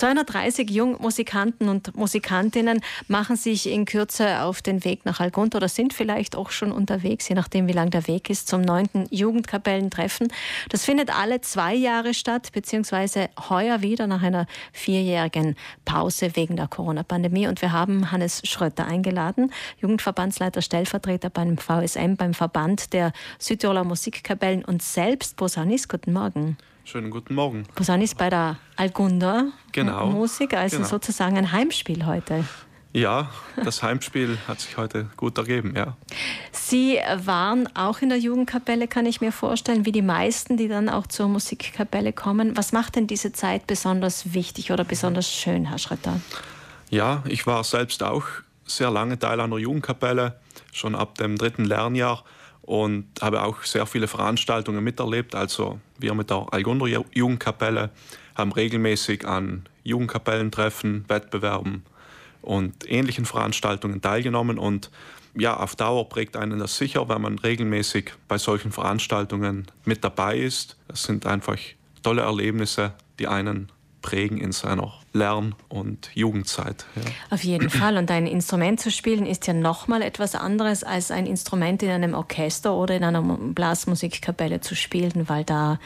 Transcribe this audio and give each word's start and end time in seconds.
230 0.00 0.70
Jungmusikanten 0.70 1.68
und 1.68 1.94
Musikantinnen 1.94 2.80
machen 3.06 3.36
sich 3.36 3.68
in 3.68 3.84
Kürze 3.84 4.40
auf 4.40 4.62
den 4.62 4.82
Weg 4.82 5.04
nach 5.04 5.20
Algund 5.20 5.54
oder 5.54 5.68
sind 5.68 5.92
vielleicht 5.92 6.36
auch 6.36 6.52
schon 6.52 6.72
unterwegs, 6.72 7.28
je 7.28 7.34
nachdem, 7.34 7.68
wie 7.68 7.72
lang 7.72 7.90
der 7.90 8.06
Weg 8.06 8.30
ist, 8.30 8.48
zum 8.48 8.62
9. 8.62 9.08
Jugendkapellentreffen. 9.10 10.32
Das 10.70 10.86
findet 10.86 11.14
alle 11.14 11.42
zwei 11.42 11.74
Jahre 11.74 12.14
statt, 12.14 12.48
beziehungsweise 12.54 13.28
heuer 13.50 13.82
wieder 13.82 14.06
nach 14.06 14.22
einer 14.22 14.46
vierjährigen 14.72 15.54
Pause 15.84 16.34
wegen 16.34 16.56
der 16.56 16.68
Corona-Pandemie. 16.68 17.46
Und 17.46 17.60
wir 17.60 17.72
haben 17.72 18.10
Hannes 18.10 18.40
Schröter 18.44 18.86
eingeladen, 18.86 19.52
Jugendverbandsleiter, 19.82 20.62
Stellvertreter 20.62 21.28
beim 21.28 21.58
VSM, 21.58 22.14
beim 22.16 22.32
Verband 22.32 22.94
der 22.94 23.12
Südtiroler 23.38 23.84
Musikkapellen 23.84 24.64
und 24.64 24.80
selbst 24.82 25.36
Posaunist. 25.36 25.90
Guten 25.90 26.14
Morgen. 26.14 26.56
Schönen 26.90 27.12
guten 27.12 27.36
Morgen. 27.36 27.66
Posaunist 27.76 28.18
bei 28.18 28.30
der 28.30 28.58
Algunder 28.74 29.52
genau. 29.70 30.06
Musik, 30.06 30.54
also 30.54 30.78
genau. 30.78 30.88
sozusagen 30.88 31.38
ein 31.38 31.52
Heimspiel 31.52 32.04
heute. 32.04 32.44
Ja, 32.92 33.30
das 33.64 33.84
Heimspiel 33.84 34.38
hat 34.48 34.58
sich 34.58 34.76
heute 34.76 35.08
gut 35.16 35.38
ergeben, 35.38 35.74
ja. 35.76 35.96
Sie 36.50 36.98
waren 37.14 37.68
auch 37.76 38.00
in 38.00 38.08
der 38.08 38.18
Jugendkapelle, 38.18 38.88
kann 38.88 39.06
ich 39.06 39.20
mir 39.20 39.30
vorstellen, 39.30 39.86
wie 39.86 39.92
die 39.92 40.02
meisten, 40.02 40.56
die 40.56 40.66
dann 40.66 40.88
auch 40.88 41.06
zur 41.06 41.28
Musikkapelle 41.28 42.12
kommen. 42.12 42.56
Was 42.56 42.72
macht 42.72 42.96
denn 42.96 43.06
diese 43.06 43.30
Zeit 43.32 43.68
besonders 43.68 44.34
wichtig 44.34 44.72
oder 44.72 44.82
besonders 44.82 45.32
schön, 45.32 45.66
Herr 45.66 45.78
Schritter? 45.78 46.20
Ja, 46.90 47.22
ich 47.24 47.46
war 47.46 47.62
selbst 47.62 48.02
auch 48.02 48.24
sehr 48.66 48.90
lange 48.90 49.16
Teil 49.16 49.38
einer 49.38 49.58
Jugendkapelle, 49.58 50.40
schon 50.72 50.96
ab 50.96 51.18
dem 51.18 51.38
dritten 51.38 51.66
Lernjahr 51.66 52.24
und 52.70 53.04
habe 53.20 53.42
auch 53.42 53.64
sehr 53.64 53.84
viele 53.84 54.06
Veranstaltungen 54.06 54.84
miterlebt. 54.84 55.34
Also 55.34 55.80
wir 55.98 56.14
mit 56.14 56.30
der 56.30 56.46
Algunder 56.52 56.86
Jugendkapelle 56.86 57.90
haben 58.36 58.52
regelmäßig 58.52 59.26
an 59.26 59.68
Jugendkapellentreffen, 59.82 61.04
Wettbewerben 61.08 61.82
und 62.42 62.88
ähnlichen 62.88 63.24
Veranstaltungen 63.24 64.00
teilgenommen 64.00 64.56
und 64.56 64.88
ja, 65.34 65.56
auf 65.56 65.74
Dauer 65.74 66.08
prägt 66.08 66.36
einen 66.36 66.60
das 66.60 66.76
sicher, 66.76 67.08
wenn 67.08 67.20
man 67.20 67.40
regelmäßig 67.40 68.12
bei 68.28 68.38
solchen 68.38 68.70
Veranstaltungen 68.70 69.66
mit 69.84 70.04
dabei 70.04 70.38
ist. 70.38 70.76
Das 70.86 71.02
sind 71.02 71.26
einfach 71.26 71.58
tolle 72.04 72.22
Erlebnisse, 72.22 72.92
die 73.18 73.26
einen 73.26 73.72
prägen 74.00 74.38
in 74.38 74.52
seiner 74.52 74.92
Lern- 75.12 75.54
und 75.68 76.10
Jugendzeit. 76.14 76.86
Ja. 76.94 77.02
Auf 77.30 77.42
jeden 77.42 77.70
Fall. 77.70 77.96
Und 77.96 78.10
ein 78.10 78.26
Instrument 78.26 78.80
zu 78.80 78.90
spielen 78.90 79.26
ist 79.26 79.46
ja 79.46 79.52
nochmal 79.52 80.02
etwas 80.02 80.34
anderes 80.34 80.84
als 80.84 81.10
ein 81.10 81.26
Instrument 81.26 81.82
in 81.82 81.90
einem 81.90 82.14
Orchester 82.14 82.74
oder 82.74 82.96
in 82.96 83.04
einer 83.04 83.22
Blasmusikkapelle 83.22 84.60
zu 84.60 84.76
spielen, 84.76 85.28
weil 85.28 85.44
da 85.44 85.80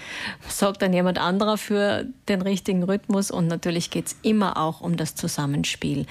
sorgt 0.48 0.82
dann 0.82 0.92
jemand 0.92 1.18
anderer 1.18 1.56
für 1.56 2.06
den 2.28 2.42
richtigen 2.42 2.82
Rhythmus 2.82 3.30
und 3.30 3.46
natürlich 3.46 3.90
geht 3.90 4.06
es 4.06 4.16
immer 4.22 4.58
auch 4.58 4.80
um 4.80 4.96
das 4.96 5.14
Zusammenspiel. 5.14 6.06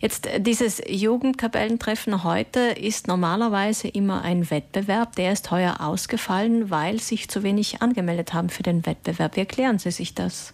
Jetzt 0.00 0.26
äh, 0.26 0.40
dieses 0.40 0.82
Jugendkapellentreffen 0.86 2.24
heute 2.24 2.60
ist 2.60 3.08
normalerweise 3.08 3.88
immer 3.88 4.22
ein 4.22 4.50
Wettbewerb. 4.50 5.16
Der 5.16 5.32
ist 5.32 5.50
heuer 5.50 5.80
ausgefallen, 5.80 6.70
weil 6.70 7.00
sich 7.00 7.28
zu 7.28 7.42
wenig 7.42 7.82
angemeldet 7.82 8.34
haben 8.34 8.50
für 8.50 8.62
den 8.62 8.86
Wettbewerb. 8.86 9.36
Wie 9.36 9.40
erklären 9.40 9.78
Sie 9.78 9.90
sich 9.90 10.14
das? 10.14 10.52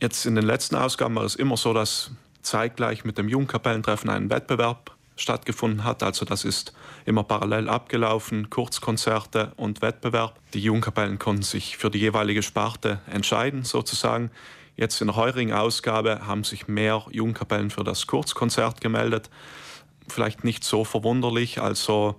Jetzt 0.00 0.26
in 0.26 0.36
den 0.36 0.44
letzten 0.44 0.76
Ausgaben 0.76 1.16
war 1.16 1.24
es 1.24 1.34
immer 1.34 1.56
so, 1.56 1.72
dass 1.72 2.12
zeitgleich 2.42 3.04
mit 3.04 3.18
dem 3.18 3.28
Jugendkapellentreffen 3.28 4.08
ein 4.10 4.30
Wettbewerb 4.30 4.96
stattgefunden 5.16 5.82
hat. 5.82 6.04
Also 6.04 6.24
das 6.24 6.44
ist 6.44 6.72
immer 7.04 7.24
parallel 7.24 7.68
abgelaufen, 7.68 8.48
Kurzkonzerte 8.48 9.52
und 9.56 9.82
Wettbewerb. 9.82 10.38
Die 10.54 10.60
Jugendkapellen 10.60 11.18
konnten 11.18 11.42
sich 11.42 11.76
für 11.76 11.90
die 11.90 11.98
jeweilige 11.98 12.44
Sparte 12.44 13.00
entscheiden 13.10 13.64
sozusagen. 13.64 14.30
Jetzt 14.76 15.00
in 15.00 15.08
der 15.08 15.16
heurigen 15.16 15.52
Ausgabe 15.52 16.20
haben 16.26 16.44
sich 16.44 16.68
mehr 16.68 17.04
Jugendkapellen 17.10 17.70
für 17.70 17.82
das 17.82 18.06
Kurzkonzert 18.06 18.80
gemeldet. 18.80 19.28
Vielleicht 20.06 20.44
nicht 20.44 20.62
so 20.62 20.84
verwunderlich. 20.84 21.60
Also 21.60 22.14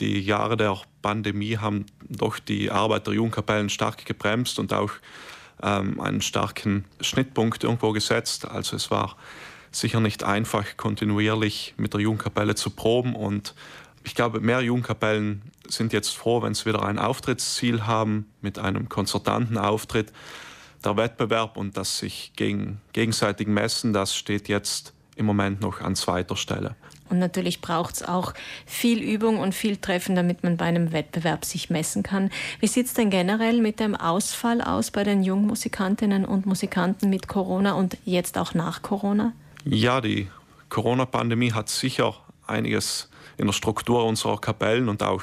die 0.00 0.20
Jahre 0.20 0.58
der 0.58 0.78
Pandemie 1.00 1.56
haben 1.56 1.86
doch 2.06 2.38
die 2.38 2.70
Arbeit 2.70 3.06
der 3.06 3.14
Jugendkapellen 3.14 3.70
stark 3.70 4.04
gebremst 4.04 4.58
und 4.58 4.74
auch 4.74 4.90
ähm, 5.62 6.00
einen 6.00 6.22
starken 6.22 6.84
Schnittpunkt 7.00 7.64
irgendwo 7.64 7.92
gesetzt. 7.92 8.48
Also 8.48 8.76
es 8.76 8.90
war 8.90 9.16
sicher 9.70 10.00
nicht 10.00 10.24
einfach, 10.24 10.76
kontinuierlich 10.76 11.74
mit 11.76 11.94
der 11.94 12.00
Jugendkapelle 12.00 12.54
zu 12.54 12.70
proben. 12.70 13.14
Und 13.14 13.54
ich 14.04 14.14
glaube, 14.14 14.40
mehr 14.40 14.60
Jugendkapellen 14.60 15.42
sind 15.68 15.92
jetzt 15.92 16.16
froh, 16.16 16.42
wenn 16.42 16.54
sie 16.54 16.66
wieder 16.66 16.84
ein 16.84 16.98
Auftrittsziel 16.98 17.86
haben 17.86 18.26
mit 18.40 18.58
einem 18.58 18.88
konzertanten 18.88 19.58
Auftritt 19.58 20.12
der 20.84 20.96
Wettbewerb 20.96 21.56
und 21.56 21.76
das 21.76 21.98
sich 21.98 22.32
gegen, 22.36 22.80
gegenseitig 22.92 23.48
messen, 23.48 23.92
das 23.92 24.14
steht 24.14 24.48
jetzt 24.48 24.93
im 25.16 25.26
Moment 25.26 25.60
noch 25.60 25.80
an 25.80 25.94
zweiter 25.94 26.36
Stelle. 26.36 26.74
Und 27.10 27.18
natürlich 27.18 27.60
braucht 27.60 27.96
es 27.96 28.02
auch 28.02 28.32
viel 28.66 29.02
Übung 29.02 29.38
und 29.38 29.54
viel 29.54 29.76
Treffen, 29.76 30.16
damit 30.16 30.42
man 30.42 30.56
bei 30.56 30.64
einem 30.64 30.92
Wettbewerb 30.92 31.44
sich 31.44 31.68
messen 31.70 32.02
kann. 32.02 32.30
Wie 32.60 32.66
sieht 32.66 32.86
es 32.86 32.94
denn 32.94 33.10
generell 33.10 33.60
mit 33.60 33.78
dem 33.78 33.94
Ausfall 33.94 34.60
aus 34.60 34.90
bei 34.90 35.04
den 35.04 35.22
Jungmusikantinnen 35.22 36.24
und 36.24 36.46
Musikanten 36.46 37.10
mit 37.10 37.28
Corona 37.28 37.74
und 37.74 37.98
jetzt 38.04 38.38
auch 38.38 38.54
nach 38.54 38.82
Corona? 38.82 39.32
Ja, 39.64 40.00
die 40.00 40.28
Corona-Pandemie 40.70 41.52
hat 41.52 41.68
sicher 41.68 42.14
einiges 42.46 43.10
in 43.36 43.46
der 43.46 43.52
Struktur 43.52 44.04
unserer 44.04 44.38
Kapellen 44.38 44.88
und 44.88 45.02
auch 45.02 45.22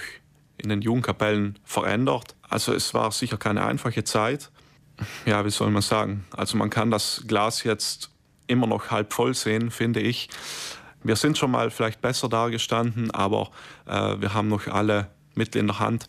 in 0.57 0.69
den 0.69 0.81
Jugendkapellen 0.81 1.57
verändert. 1.63 2.35
Also 2.47 2.73
es 2.73 2.93
war 2.93 3.11
sicher 3.11 3.37
keine 3.37 3.65
einfache 3.65 4.03
Zeit 4.03 4.51
ja, 5.25 5.45
wie 5.45 5.49
soll 5.49 5.69
man 5.71 5.81
sagen? 5.81 6.25
Also 6.31 6.57
man 6.57 6.69
kann 6.69 6.91
das 6.91 7.23
Glas 7.27 7.63
jetzt 7.63 8.09
immer 8.47 8.67
noch 8.67 8.91
halb 8.91 9.13
voll 9.13 9.33
sehen, 9.33 9.71
finde 9.71 9.99
ich. 9.99 10.29
Wir 11.03 11.15
sind 11.15 11.37
schon 11.37 11.51
mal 11.51 11.71
vielleicht 11.71 12.01
besser 12.01 12.29
dargestanden, 12.29 13.11
aber 13.11 13.49
äh, 13.87 14.19
wir 14.19 14.33
haben 14.33 14.49
noch 14.49 14.67
alle 14.67 15.07
Mittel 15.35 15.59
in 15.59 15.67
der 15.67 15.79
Hand. 15.79 16.07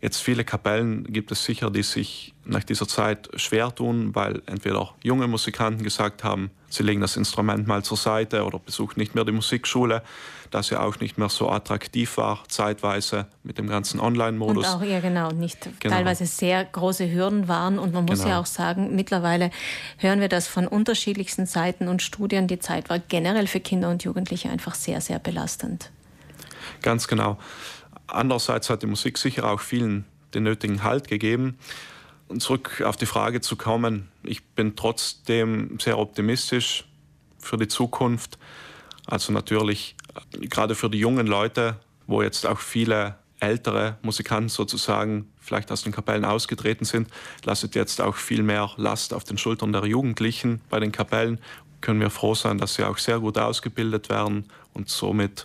Jetzt 0.00 0.20
viele 0.20 0.44
Kapellen 0.44 1.04
gibt 1.04 1.32
es 1.32 1.44
sicher, 1.44 1.70
die 1.70 1.82
sich 1.82 2.34
nach 2.44 2.62
dieser 2.62 2.86
Zeit 2.86 3.30
schwer 3.36 3.74
tun, 3.74 4.14
weil 4.14 4.42
entweder 4.44 4.90
junge 5.02 5.26
Musikanten 5.26 5.82
gesagt 5.82 6.22
haben, 6.24 6.50
sie 6.68 6.82
legen 6.82 7.00
das 7.00 7.16
Instrument 7.16 7.66
mal 7.66 7.82
zur 7.82 7.96
Seite 7.96 8.44
oder 8.44 8.58
besuchen 8.58 8.98
nicht 8.98 9.14
mehr 9.14 9.24
die 9.24 9.32
Musikschule, 9.32 10.02
das 10.50 10.70
ja 10.70 10.80
auch 10.80 11.00
nicht 11.00 11.16
mehr 11.16 11.30
so 11.30 11.48
attraktiv 11.48 12.16
war, 12.18 12.44
zeitweise 12.48 13.26
mit 13.42 13.56
dem 13.56 13.66
ganzen 13.66 13.98
Online-Modus. 13.98 14.66
Und 14.66 14.74
auch, 14.74 14.82
ja 14.82 15.00
genau, 15.00 15.30
nicht 15.30 15.68
genau. 15.80 15.94
teilweise 15.94 16.26
sehr 16.26 16.64
große 16.64 17.10
Hürden 17.10 17.48
waren. 17.48 17.78
Und 17.78 17.94
man 17.94 18.04
muss 18.04 18.18
genau. 18.18 18.30
ja 18.30 18.40
auch 18.40 18.46
sagen, 18.46 18.94
mittlerweile 18.94 19.50
hören 19.96 20.20
wir 20.20 20.28
das 20.28 20.46
von 20.46 20.68
unterschiedlichsten 20.68 21.46
Seiten 21.46 21.88
und 21.88 22.02
Studien. 22.02 22.46
Die 22.46 22.58
Zeit 22.58 22.90
war 22.90 22.98
generell 22.98 23.46
für 23.46 23.60
Kinder 23.60 23.88
und 23.88 24.04
Jugendliche 24.04 24.50
einfach 24.50 24.74
sehr, 24.74 25.00
sehr 25.00 25.18
belastend. 25.18 25.90
Ganz 26.82 27.08
genau. 27.08 27.38
Andererseits 28.06 28.70
hat 28.70 28.82
die 28.82 28.86
Musik 28.86 29.18
sicher 29.18 29.50
auch 29.50 29.60
vielen 29.60 30.04
den 30.34 30.42
nötigen 30.42 30.82
Halt 30.82 31.08
gegeben. 31.08 31.58
Und 32.28 32.40
zurück 32.40 32.82
auf 32.84 32.96
die 32.96 33.06
Frage 33.06 33.40
zu 33.40 33.56
kommen, 33.56 34.08
ich 34.22 34.44
bin 34.44 34.76
trotzdem 34.76 35.78
sehr 35.80 35.98
optimistisch 35.98 36.84
für 37.38 37.56
die 37.56 37.68
Zukunft. 37.68 38.38
Also 39.06 39.32
natürlich 39.32 39.96
äh, 40.40 40.46
gerade 40.46 40.74
für 40.74 40.90
die 40.90 40.98
jungen 40.98 41.26
Leute, 41.26 41.76
wo 42.06 42.22
jetzt 42.22 42.46
auch 42.46 42.58
viele 42.58 43.16
ältere 43.40 43.98
Musikanten 44.02 44.48
sozusagen 44.48 45.30
vielleicht 45.40 45.70
aus 45.70 45.82
den 45.82 45.92
Kapellen 45.92 46.24
ausgetreten 46.24 46.86
sind, 46.86 47.08
lastet 47.44 47.74
jetzt 47.74 48.00
auch 48.00 48.16
viel 48.16 48.42
mehr 48.42 48.70
Last 48.76 49.12
auf 49.12 49.24
den 49.24 49.36
Schultern 49.36 49.72
der 49.72 49.84
Jugendlichen 49.84 50.62
bei 50.70 50.80
den 50.80 50.92
Kapellen. 50.92 51.38
Können 51.82 52.00
wir 52.00 52.08
froh 52.08 52.34
sein, 52.34 52.56
dass 52.56 52.74
sie 52.74 52.84
auch 52.84 52.96
sehr 52.96 53.20
gut 53.20 53.36
ausgebildet 53.36 54.08
werden 54.08 54.46
und 54.72 54.88
somit 54.88 55.44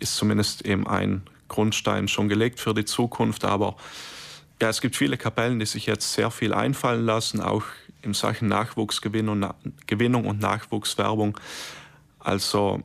ist 0.00 0.16
zumindest 0.16 0.64
eben 0.64 0.86
ein 0.86 1.22
Grundstein 1.48 2.08
schon 2.08 2.28
gelegt 2.28 2.60
für 2.60 2.74
die 2.74 2.84
Zukunft. 2.84 3.44
Aber 3.44 3.76
ja, 4.60 4.68
es 4.68 4.80
gibt 4.80 4.96
viele 4.96 5.16
Kapellen, 5.16 5.58
die 5.58 5.66
sich 5.66 5.86
jetzt 5.86 6.12
sehr 6.12 6.30
viel 6.30 6.52
einfallen 6.52 7.04
lassen, 7.04 7.40
auch 7.40 7.64
in 8.02 8.14
Sachen 8.14 8.48
Nachwuchsgewinnung 8.48 9.44
und 10.26 10.40
Nachwuchswerbung. 10.40 11.38
Also 12.18 12.82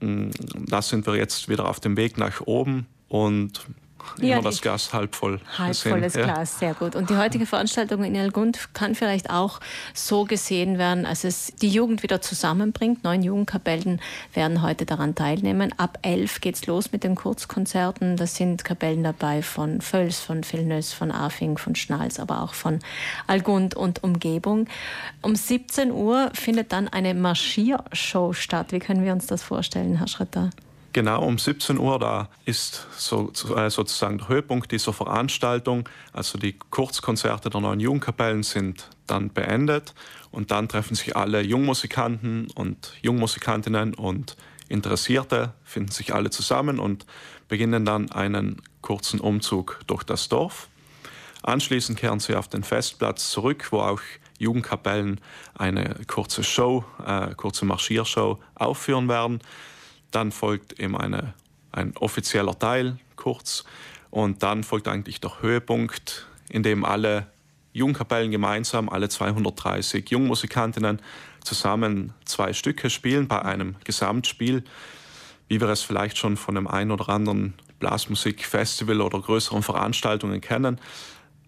mm, 0.00 0.30
da 0.66 0.82
sind 0.82 1.06
wir 1.06 1.16
jetzt 1.16 1.48
wieder 1.48 1.68
auf 1.68 1.80
dem 1.80 1.96
Weg 1.96 2.18
nach 2.18 2.40
oben 2.42 2.86
und 3.08 3.66
ja, 4.18 4.34
immer 4.34 4.42
das 4.42 4.60
Glas 4.60 4.92
halb 4.92 5.14
voll. 5.14 5.40
Halb 5.58 5.76
volles 5.76 6.14
ja. 6.14 6.24
Glas, 6.24 6.58
sehr 6.58 6.74
gut. 6.74 6.94
Und 6.94 7.10
die 7.10 7.16
heutige 7.16 7.46
Veranstaltung 7.46 8.04
in 8.04 8.14
Elgund 8.14 8.68
kann 8.74 8.94
vielleicht 8.94 9.30
auch 9.30 9.60
so 9.94 10.24
gesehen 10.24 10.78
werden, 10.78 11.06
als 11.06 11.24
es 11.24 11.52
die 11.60 11.68
Jugend 11.68 12.02
wieder 12.02 12.20
zusammenbringt. 12.20 13.04
Neun 13.04 13.22
Jugendkapellen 13.22 14.00
werden 14.34 14.62
heute 14.62 14.86
daran 14.86 15.14
teilnehmen. 15.14 15.74
Ab 15.76 15.98
elf 16.02 16.40
geht 16.40 16.56
es 16.56 16.66
los 16.66 16.92
mit 16.92 17.04
den 17.04 17.14
Kurzkonzerten. 17.14 18.16
Da 18.16 18.26
sind 18.26 18.64
Kapellen 18.64 19.02
dabei 19.02 19.42
von 19.42 19.80
Völs, 19.80 20.20
von 20.20 20.42
Villeneuve, 20.44 20.82
von 20.82 21.10
Afing, 21.10 21.58
von 21.58 21.74
Schnals, 21.74 22.18
aber 22.18 22.42
auch 22.42 22.54
von 22.54 22.80
Algund 23.26 23.74
und 23.74 24.02
Umgebung. 24.02 24.66
Um 25.22 25.34
17 25.34 25.92
Uhr 25.92 26.30
findet 26.34 26.72
dann 26.72 26.88
eine 26.88 27.14
Marschiershow 27.14 28.32
statt. 28.32 28.72
Wie 28.72 28.78
können 28.78 29.04
wir 29.04 29.12
uns 29.12 29.26
das 29.26 29.42
vorstellen, 29.42 29.96
Herr 29.96 30.08
Schritter? 30.08 30.50
Genau, 30.92 31.24
um 31.24 31.38
17 31.38 31.78
Uhr, 31.78 32.00
da 32.00 32.28
ist 32.46 32.86
so, 32.96 33.32
äh, 33.54 33.70
sozusagen 33.70 34.18
der 34.18 34.28
Höhepunkt 34.28 34.72
dieser 34.72 34.92
Veranstaltung. 34.92 35.88
Also 36.12 36.36
die 36.36 36.58
Kurzkonzerte 36.58 37.48
der 37.48 37.60
neuen 37.60 37.78
Jugendkapellen 37.78 38.42
sind 38.42 38.88
dann 39.06 39.32
beendet 39.32 39.94
und 40.32 40.50
dann 40.50 40.68
treffen 40.68 40.96
sich 40.96 41.14
alle 41.16 41.42
Jungmusikanten 41.42 42.48
und 42.56 42.94
Jungmusikantinnen 43.02 43.94
und 43.94 44.36
Interessierte, 44.68 45.54
finden 45.64 45.92
sich 45.92 46.12
alle 46.12 46.30
zusammen 46.30 46.80
und 46.80 47.06
beginnen 47.48 47.84
dann 47.84 48.10
einen 48.10 48.60
kurzen 48.82 49.20
Umzug 49.20 49.80
durch 49.86 50.02
das 50.02 50.28
Dorf. 50.28 50.68
Anschließend 51.42 51.98
kehren 51.98 52.20
sie 52.20 52.34
auf 52.34 52.48
den 52.48 52.64
Festplatz 52.64 53.30
zurück, 53.30 53.68
wo 53.70 53.80
auch 53.80 54.00
Jugendkapellen 54.38 55.20
eine 55.54 55.96
kurze 56.06 56.42
Show, 56.42 56.84
äh, 57.06 57.34
kurze 57.34 57.64
Marschiershow 57.64 58.38
aufführen 58.54 59.08
werden. 59.08 59.40
Dann 60.10 60.32
folgt 60.32 60.78
eben 60.80 60.96
eine, 60.96 61.34
ein 61.72 61.96
offizieller 61.96 62.58
Teil, 62.58 62.98
kurz, 63.16 63.64
und 64.10 64.42
dann 64.42 64.64
folgt 64.64 64.88
eigentlich 64.88 65.20
der 65.20 65.40
Höhepunkt, 65.40 66.26
in 66.48 66.62
dem 66.62 66.84
alle 66.84 67.26
Jugendkapellen 67.72 68.30
gemeinsam, 68.30 68.88
alle 68.88 69.08
230 69.08 70.10
Jungmusikantinnen 70.10 71.00
zusammen 71.44 72.12
zwei 72.24 72.52
Stücke 72.52 72.90
spielen 72.90 73.28
bei 73.28 73.42
einem 73.42 73.76
Gesamtspiel, 73.84 74.64
wie 75.48 75.60
wir 75.60 75.68
es 75.68 75.82
vielleicht 75.82 76.18
schon 76.18 76.36
von 76.36 76.56
dem 76.56 76.66
einen 76.66 76.90
oder 76.90 77.08
anderen 77.08 77.54
Blasmusikfestival 77.78 79.00
oder 79.00 79.20
größeren 79.20 79.62
Veranstaltungen 79.62 80.40
kennen. 80.40 80.80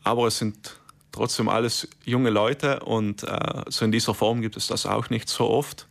Aber 0.04 0.26
es 0.28 0.38
sind 0.38 0.76
trotzdem 1.10 1.48
alles 1.48 1.88
junge 2.04 2.30
Leute 2.30 2.80
und 2.80 3.22
äh, 3.24 3.62
so 3.68 3.84
in 3.84 3.92
dieser 3.92 4.14
Form 4.14 4.40
gibt 4.40 4.56
es 4.56 4.66
das 4.66 4.86
auch 4.86 5.10
nicht 5.10 5.28
so 5.28 5.50
oft. 5.50 5.86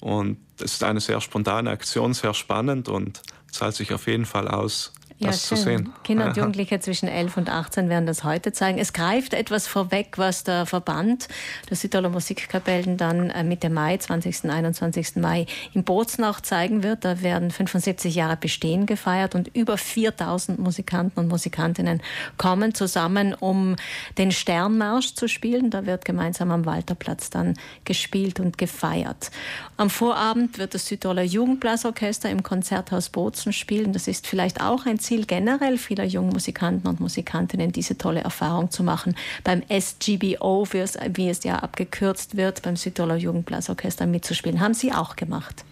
Und 0.00 0.38
es 0.58 0.74
ist 0.74 0.84
eine 0.84 1.00
sehr 1.00 1.20
spontane 1.20 1.70
Aktion, 1.70 2.14
sehr 2.14 2.34
spannend 2.34 2.88
und 2.88 3.22
zahlt 3.50 3.74
sich 3.74 3.92
auf 3.92 4.06
jeden 4.06 4.26
Fall 4.26 4.48
aus, 4.48 4.92
ja, 5.20 5.28
das 5.28 5.46
schön. 5.46 5.58
zu 5.58 5.64
sehen. 5.64 5.92
Kinder 6.02 6.26
und 6.28 6.36
Jugendliche 6.36 6.80
zwischen 6.80 7.06
11 7.08 7.36
und 7.36 7.50
18 7.50 7.88
werden 7.90 8.06
das 8.06 8.24
heute 8.24 8.52
zeigen. 8.52 8.78
Es 8.78 8.94
greift 8.94 9.34
etwas 9.34 9.66
vorweg, 9.66 10.16
was 10.16 10.44
der 10.44 10.64
Verband 10.64 11.28
der 11.68 11.76
Südtiroler 11.76 12.08
Musikkapellen 12.08 12.96
dann 12.96 13.28
äh, 13.28 13.44
Mitte 13.44 13.68
Mai, 13.68 13.98
20. 13.98 14.44
und 14.44 14.50
21. 14.50 15.16
Mai 15.16 15.44
in 15.74 15.84
Bozen 15.84 16.24
auch 16.24 16.40
zeigen 16.40 16.82
wird. 16.82 17.04
Da 17.04 17.20
werden 17.20 17.50
75 17.50 18.14
Jahre 18.14 18.38
Bestehen 18.38 18.86
gefeiert 18.86 19.34
und 19.34 19.54
über 19.54 19.76
4000 19.76 20.58
Musikanten 20.58 21.20
und 21.20 21.28
Musikantinnen 21.28 22.02
kommen 22.38 22.74
zusammen, 22.74 23.34
um 23.34 23.76
den 24.16 24.32
Sternmarsch 24.32 25.14
zu 25.14 25.28
spielen. 25.28 25.70
Da 25.70 25.84
wird 25.84 26.06
gemeinsam 26.06 26.50
am 26.50 26.64
Walterplatz 26.64 27.28
dann 27.28 27.54
gespielt 27.84 28.40
und 28.40 28.56
gefeiert. 28.56 29.30
Am 29.76 29.90
Vorabend 29.90 30.56
wird 30.56 30.72
das 30.74 30.86
Südtiroler 30.86 31.22
Jugendblasorchester 31.22 32.30
im 32.30 32.42
Konzerthaus 32.42 33.10
Bozen 33.10 33.52
spielen. 33.52 33.92
Das 33.92 34.08
ist 34.08 34.26
vielleicht 34.26 34.62
auch 34.62 34.86
ein 34.86 34.98
Ziel 34.98 35.09
generell 35.18 35.78
vieler 35.78 36.04
jungen 36.04 36.30
Musikanten 36.30 36.88
und 36.88 37.00
Musikantinnen, 37.00 37.72
diese 37.72 37.98
tolle 37.98 38.20
Erfahrung 38.20 38.70
zu 38.70 38.82
machen. 38.82 39.16
Beim 39.44 39.62
SGBO, 39.68 40.66
wie 40.72 41.28
es 41.28 41.44
ja 41.44 41.56
abgekürzt 41.56 42.36
wird, 42.36 42.62
beim 42.62 42.76
Südtiroler 42.76 43.16
Jugendblasorchester 43.16 44.06
mitzuspielen. 44.06 44.60
Haben 44.60 44.74
Sie 44.74 44.92
auch 44.92 45.16
gemacht? 45.16 45.64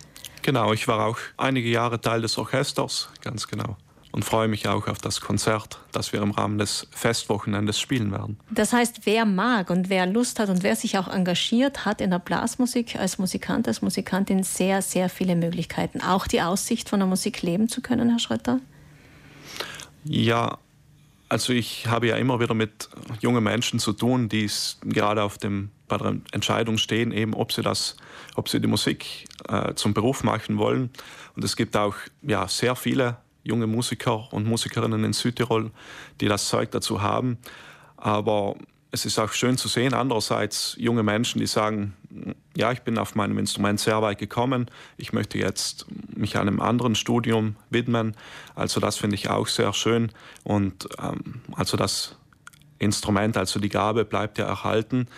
Genau, 0.42 0.72
ich 0.72 0.88
war 0.88 1.06
auch 1.06 1.18
einige 1.36 1.68
Jahre 1.68 2.00
Teil 2.00 2.22
des 2.22 2.38
Orchesters, 2.38 3.08
ganz 3.22 3.46
genau 3.48 3.76
und 4.12 4.24
freue 4.24 4.48
mich 4.48 4.66
auch 4.68 4.88
auf 4.88 4.98
das 4.98 5.20
Konzert, 5.20 5.78
das 5.92 6.12
wir 6.12 6.22
im 6.22 6.30
Rahmen 6.30 6.58
des 6.58 6.86
Festwochenendes 6.90 7.78
spielen 7.78 8.10
werden. 8.10 8.38
Das 8.50 8.72
heißt, 8.72 9.02
wer 9.04 9.24
mag 9.24 9.70
und 9.70 9.90
wer 9.90 10.06
Lust 10.06 10.40
hat 10.40 10.48
und 10.48 10.62
wer 10.62 10.76
sich 10.76 10.98
auch 10.98 11.08
engagiert, 11.08 11.84
hat 11.84 12.00
in 12.00 12.10
der 12.10 12.18
Blasmusik 12.18 12.96
als 12.96 13.18
Musikant, 13.18 13.68
als 13.68 13.82
Musikantin 13.82 14.42
sehr, 14.42 14.82
sehr 14.82 15.08
viele 15.08 15.36
Möglichkeiten. 15.36 16.00
Auch 16.00 16.26
die 16.26 16.42
Aussicht, 16.42 16.88
von 16.88 17.00
der 17.00 17.08
Musik 17.08 17.42
leben 17.42 17.68
zu 17.68 17.80
können, 17.80 18.08
Herr 18.10 18.18
Schröter? 18.18 18.60
Ja, 20.04 20.58
also 21.28 21.52
ich 21.52 21.86
habe 21.86 22.08
ja 22.08 22.16
immer 22.16 22.40
wieder 22.40 22.54
mit 22.54 22.88
jungen 23.20 23.44
Menschen 23.44 23.78
zu 23.78 23.92
tun, 23.92 24.28
die 24.28 24.50
gerade 24.82 25.22
auf 25.22 25.38
dem, 25.38 25.70
bei 25.86 25.98
der 25.98 26.16
Entscheidung 26.32 26.78
stehen, 26.78 27.12
eben 27.12 27.34
ob 27.34 27.52
sie 27.52 27.62
das, 27.62 27.96
ob 28.34 28.48
sie 28.48 28.60
die 28.60 28.66
Musik 28.66 29.26
äh, 29.48 29.74
zum 29.74 29.92
Beruf 29.92 30.24
machen 30.24 30.58
wollen. 30.58 30.90
Und 31.36 31.44
es 31.44 31.56
gibt 31.56 31.76
auch 31.76 31.96
ja, 32.22 32.48
sehr 32.48 32.76
viele 32.76 33.18
junge 33.44 33.66
Musiker 33.66 34.32
und 34.32 34.46
Musikerinnen 34.46 35.04
in 35.04 35.12
Südtirol, 35.12 35.70
die 36.20 36.28
das 36.28 36.48
Zeug 36.48 36.70
dazu 36.70 37.02
haben. 37.02 37.38
Aber 37.96 38.56
es 38.90 39.04
ist 39.04 39.18
auch 39.18 39.32
schön 39.32 39.58
zu 39.58 39.68
sehen, 39.68 39.92
andererseits 39.92 40.74
junge 40.78 41.02
Menschen, 41.02 41.40
die 41.40 41.46
sagen, 41.46 41.94
ja, 42.56 42.72
ich 42.72 42.82
bin 42.82 42.98
auf 42.98 43.14
meinem 43.14 43.38
Instrument 43.38 43.78
sehr 43.78 44.00
weit 44.00 44.18
gekommen, 44.18 44.70
ich 44.96 45.12
möchte 45.12 45.38
jetzt 45.38 45.86
mich 46.16 46.38
einem 46.38 46.60
anderen 46.60 46.94
Studium 46.94 47.56
widmen. 47.70 48.16
Also 48.54 48.80
das 48.80 48.96
finde 48.96 49.16
ich 49.16 49.28
auch 49.28 49.46
sehr 49.46 49.72
schön. 49.74 50.10
Und 50.42 50.88
ähm, 51.00 51.42
also 51.54 51.76
das 51.76 52.16
Instrument, 52.78 53.36
also 53.36 53.60
die 53.60 53.68
Gabe 53.68 54.04
bleibt 54.04 54.38
ja 54.38 54.46
erhalten. 54.46 55.08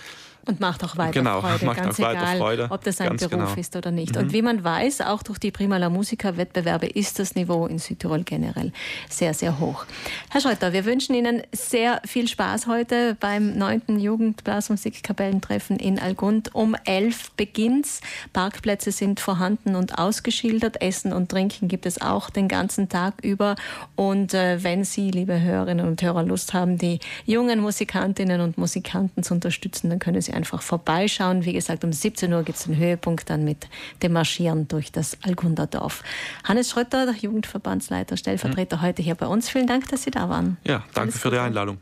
Und 0.50 0.58
macht 0.58 0.82
auch 0.82 0.96
weiter 0.96 1.12
genau, 1.12 1.40
Freude, 1.42 1.64
macht 1.66 1.76
ganz 1.76 2.00
auch 2.00 2.10
egal, 2.10 2.38
Freude. 2.38 2.66
ob 2.70 2.82
das 2.82 3.00
ein 3.00 3.16
Beruf 3.16 3.30
genau. 3.30 3.54
ist 3.54 3.76
oder 3.76 3.92
nicht. 3.92 4.16
Mhm. 4.16 4.22
Und 4.22 4.32
wie 4.32 4.42
man 4.42 4.64
weiß, 4.64 5.02
auch 5.02 5.22
durch 5.22 5.38
die 5.38 5.52
Prima 5.52 5.76
La 5.76 5.90
Musica 5.90 6.36
Wettbewerbe 6.36 6.88
ist 6.88 7.20
das 7.20 7.36
Niveau 7.36 7.66
in 7.66 7.78
Südtirol 7.78 8.24
generell 8.24 8.72
sehr, 9.08 9.32
sehr 9.32 9.60
hoch. 9.60 9.84
Herr 10.30 10.40
Schreuter, 10.40 10.72
wir 10.72 10.84
wünschen 10.84 11.14
Ihnen 11.14 11.42
sehr 11.52 12.02
viel 12.04 12.26
Spaß 12.26 12.66
heute 12.66 13.16
beim 13.20 13.56
9. 13.56 14.00
Jugendblasmusikkapellentreffen 14.00 15.76
in 15.76 16.00
Algund. 16.00 16.52
Um 16.52 16.74
11 16.84 17.30
beginnt's. 17.36 18.00
Parkplätze 18.32 18.90
sind 18.90 19.20
vorhanden 19.20 19.76
und 19.76 19.98
ausgeschildert. 19.98 20.82
Essen 20.82 21.12
und 21.12 21.28
Trinken 21.28 21.68
gibt 21.68 21.86
es 21.86 22.00
auch 22.00 22.28
den 22.28 22.48
ganzen 22.48 22.88
Tag 22.88 23.22
über. 23.22 23.54
Und 23.94 24.34
äh, 24.34 24.64
wenn 24.64 24.82
Sie, 24.82 25.12
liebe 25.12 25.40
Hörerinnen 25.40 25.86
und 25.86 26.02
Hörer, 26.02 26.24
Lust 26.24 26.54
haben, 26.54 26.76
die 26.76 26.98
jungen 27.24 27.60
Musikantinnen 27.60 28.40
und 28.40 28.58
Musikanten 28.58 29.22
zu 29.22 29.34
unterstützen, 29.34 29.90
dann 29.90 30.00
können 30.00 30.20
Sie 30.20 30.30
Sie 30.30 30.36
einfach 30.40 30.62
vorbeischauen. 30.62 31.44
Wie 31.44 31.52
gesagt, 31.52 31.84
um 31.84 31.92
17 31.92 32.32
Uhr 32.32 32.42
gibt 32.42 32.58
es 32.58 32.64
den 32.64 32.76
Höhepunkt 32.76 33.28
dann 33.28 33.44
mit 33.44 33.68
dem 34.02 34.12
Marschieren 34.12 34.68
durch 34.68 34.90
das 34.90 35.18
Algunderdorf. 35.22 36.02
Hannes 36.44 36.70
Schrötter, 36.70 37.04
der 37.04 37.14
Jugendverbandsleiter, 37.14 38.16
Stellvertreter 38.16 38.78
mhm. 38.78 38.82
heute 38.82 39.02
hier 39.02 39.16
bei 39.16 39.26
uns. 39.26 39.50
Vielen 39.50 39.66
Dank, 39.66 39.88
dass 39.88 40.04
Sie 40.04 40.10
da 40.10 40.30
waren. 40.30 40.56
Ja, 40.64 40.82
danke 40.94 41.12
Alles 41.12 41.18
für 41.18 41.30
die 41.30 41.38
Einladung. 41.38 41.78